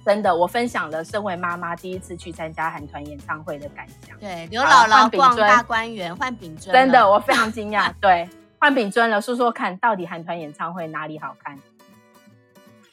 [0.05, 4.17] 真的，我分享了身为妈妈第一次去参加韩团演唱会的感想。
[4.19, 6.73] 对，刘姥姥逛大观园，换饼尊。
[6.73, 7.89] 真的，我非常惊讶。
[8.01, 8.27] 对，
[8.63, 11.59] 换秉尊了，说说看到底韩团演唱会哪里好看？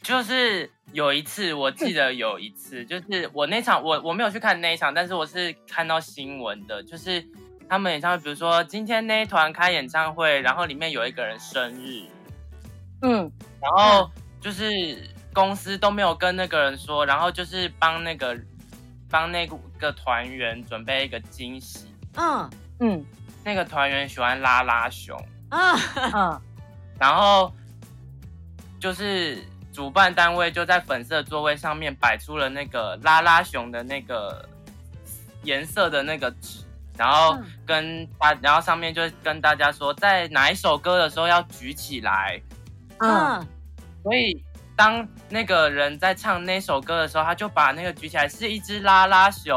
[0.03, 7.25] 就是有一次，我记得有一次， 就是我那场我我没有去看那一场，但是我是看到新闻的，就是
[7.69, 12.03] 他们演唱会，比如说今天那一团开演唱会，然后里面有一个人生日，
[13.03, 13.31] 嗯，
[13.63, 15.09] 然后就是。
[15.33, 18.37] 公司都没有跟那个人说，然后就是帮那个
[19.09, 19.47] 帮那
[19.79, 21.87] 个团员准备一个惊喜。
[22.17, 23.07] 嗯嗯，
[23.45, 25.17] 那个团员喜欢拉拉熊。
[25.51, 25.79] 嗯
[26.15, 26.41] 嗯，
[26.99, 27.53] 然后
[28.81, 29.39] 就是
[29.73, 34.49] 主办单位就在粉色座位上面摆出了那个拉拉熊的那个
[35.45, 36.65] 颜色的那个纸，
[36.97, 42.41] 然后跟大，然后上面就跟大家说，在哪一首歌的时候要举起来。
[42.99, 43.47] 嗯，
[44.03, 44.45] 所以。
[44.77, 49.53] 当那个人在唱那首歌的时候，他就把那个举起来，是一只拉拉熊。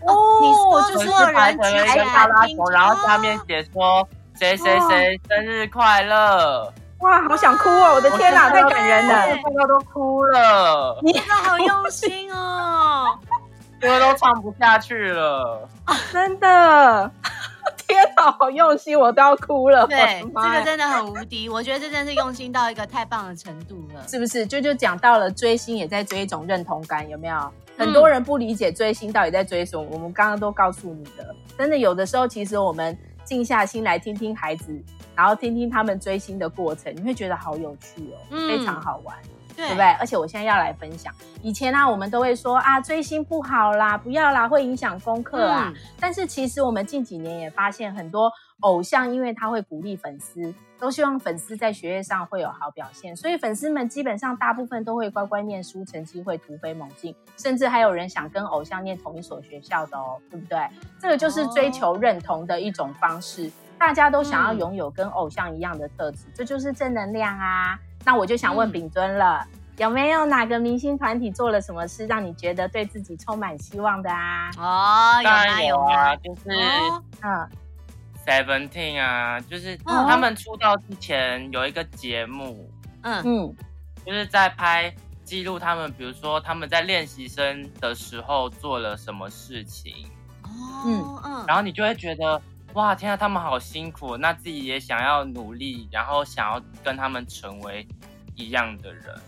[0.00, 1.62] 哦，你说就是有人举
[1.92, 4.08] 起来拉拉熊，然后下面写说
[4.40, 6.72] 谁谁谁生日快乐。
[7.00, 7.92] 哇，好想哭哦！
[7.96, 10.98] 我的天哪，太感人了，看到都哭了。
[11.02, 13.18] 你真的好用心哦，
[13.78, 15.68] 歌都唱不下去了，
[16.10, 17.10] 真的。
[17.86, 19.86] 天哪，好用心，我都要哭了。
[19.86, 24.46] 对，这个真的很无敌，我觉得这真的是用心到一个太棒的程度了，是不是？
[24.46, 27.52] 就就讲到了追星，也在追一种认同感，有没有？
[27.76, 31.34] 很多人不理解追星到底在追什么，我们刚刚都告诉你的。
[31.58, 34.82] 真的，有的时候其实我们静下心来听听孩子，
[35.14, 39.16] 然后听听他们追星的过程，你会觉得好有趣哦，嗯、非常好玩。
[39.56, 39.86] 对，对不对？
[39.92, 45.72] 而且我现在要来分享，以前呢、啊，我们都会说啊，追星不好啦，不要啦，会影响功课啊。
[45.74, 60.58] 嗯、但是其实我们近几年也发现，很多偶像因为他会鼓励粉丝，都希望粉丝在学业上会有好表现，所以粉丝们基本上大部分都会乖乖念书，成绩会突飞猛进，甚至还有人想跟偶像念同一所学校的哦，对不对？
[60.98, 67.78] 这个就是追求认同的一种方式，哦、大家都想要拥有跟偶像一样的特质，嗯、这就是正能量啊。
[68.04, 74.50] 那我就想问秉尊了，嗯、有没有哪个明星团体做了什么事，让你觉得对自己充满希望的啊？
[74.56, 76.42] 哦，有啊有啊，就是
[77.22, 77.48] 嗯
[78.26, 82.70] ，Seventeen 啊，就是他们出道之前有一个节目，
[83.02, 83.22] 嗯。
[83.24, 83.54] 嗯，
[84.06, 84.92] 就是在拍
[85.22, 90.06] 记录他们，比如说他们在练习生的时候做了什么事情，
[90.42, 90.48] 哦
[90.86, 91.20] 嗯。
[91.24, 92.40] 嗯，然后你就会觉得。
[92.74, 97.86] 哇，天啊，他们好辛苦，那自己也想要努力，然后想要跟他们成为
[98.36, 99.20] 一样的人。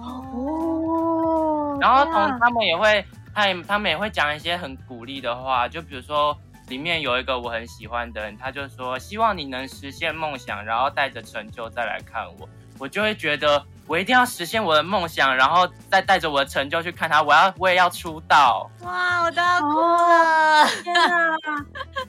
[0.00, 3.04] 哦，然后同他们也会，
[3.34, 6.36] 他也他们也会讲一些很鼓励的话，就比如说
[6.68, 12.48] 里面有一个我很喜欢的人，他就说希望你能实现梦想，然后带着成就再来看我，
[12.78, 13.64] 我就会觉得。
[13.86, 17.22] 我一定要实现我的梦想，然后再带着我的成就去看他。
[17.22, 18.70] 我要，我也要出道。
[18.82, 20.62] 哇，我都要哭了！
[20.62, 21.36] 哦、天啊，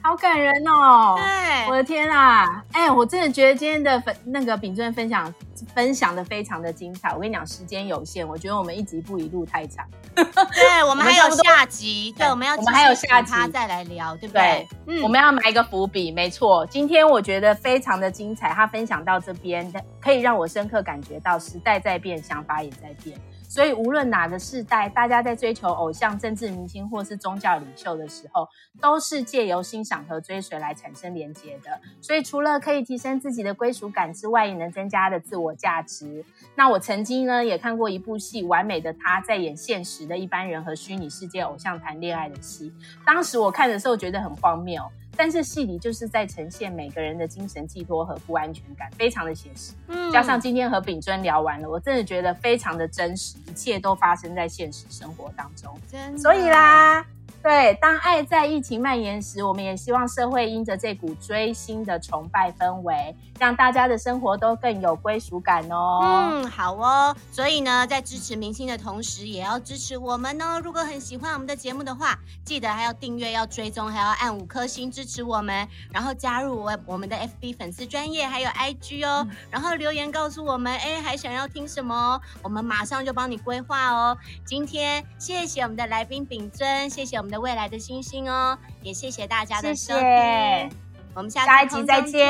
[0.02, 1.14] 好感人哦！
[1.16, 2.62] 对，我的天啊！
[2.72, 5.32] 哎，我真的觉得今天的分那个秉尊分享
[5.74, 7.12] 分享的非常的精彩。
[7.12, 9.86] 我跟你讲，时间有限，我觉得我们一集不宜录太长。
[10.14, 14.66] 对，我们 还有下集，对，我们要我们还有下集再来聊，对不对？
[14.86, 16.66] 对，嗯，我们要埋一个伏笔，没错。
[16.66, 23.18] 今天我觉得非常的精彩，他分享到这边，可以让我深刻感觉到时代在变，想法也在变。
[23.54, 28.48] 所以无论哪个世代，大家在追求偶像、政治明星或是宗教领袖的时候，
[28.80, 31.80] 都是借由欣赏和追随来产生连结的。
[32.00, 36.24] 所以除了可以提升自己的归属感之外，也能增加的自我价值。
[36.56, 42.74] 那我曾经呢也看过一部戏《完美的他》，在演现实的一般人和虚拟世界偶像谈恋爱的戏。
[43.06, 44.82] 当时我看的时候觉得很荒谬。
[45.16, 49.72] 但是戏里就是在呈现每个人的精神寄托和不安全感，非常的写实。
[49.88, 55.72] 嗯，加上今天和秉尊聊完了，我真的觉得非常的真实，一切都发生在现实生活当中。
[55.90, 56.18] 真的。
[56.18, 57.04] 所以啦。
[57.44, 66.00] 对，当爱在疫情蔓延时，我们也希望社会因着这股追星的崇拜氛围，让大家的生活都更有归属感哦。
[66.02, 67.14] 嗯，好哦。
[67.30, 70.58] 所以呢，在支持明星的同时，也要支持我们哦。
[70.58, 79.26] 如果很喜欢我们的节目的话，记得还要订阅、要追踪，还要按五颗星支持我们，然后加入我我们的 FB 粉丝专业还有 IG 哦。
[79.28, 82.18] 嗯、然后留言告诉我们，哎，还想要听什么？
[82.40, 84.16] 我们马上就帮你规划哦。
[84.46, 87.40] 今天谢谢我们的来宾秉尊，谢谢我们的。
[87.40, 90.70] 未来的星星哦，也谢谢大家的收听，谢谢，
[91.14, 92.26] 我们下下一集再见，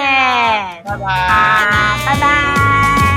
[0.85, 3.14] 拜拜，拜拜。